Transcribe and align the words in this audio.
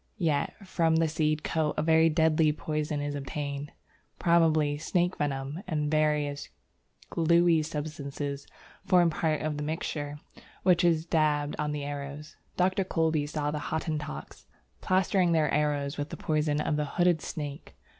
Yet 0.17 0.55
from 0.67 0.95
the 0.95 1.07
seed 1.07 1.43
coat 1.43 1.75
a 1.77 1.83
very 1.83 2.09
deadly 2.09 2.51
poison 2.51 3.01
is 3.01 3.13
obtained; 3.13 3.71
probably 4.17 4.79
snake 4.79 5.15
venom 5.19 5.61
and 5.67 5.91
various 5.91 6.49
gluey 7.11 7.61
substances 7.61 8.47
form 8.83 9.11
part 9.11 9.41
of 9.43 9.57
the 9.57 9.63
mixture, 9.63 10.19
which 10.63 10.83
is 10.83 11.05
daubed 11.05 11.55
on 11.59 11.71
the 11.71 11.83
arrows. 11.83 12.35
Dr. 12.57 12.83
Kolbe 12.83 13.27
saw 13.27 13.51
the 13.51 13.59
Hottentots 13.69 14.47
plastering 14.81 15.33
their 15.33 15.53
arrows 15.53 15.99
with 15.99 16.09
the 16.09 16.17
poison 16.17 16.59
of 16.59 16.77
the 16.77 16.85
hooded 16.97 17.21
snake. 17.21 17.75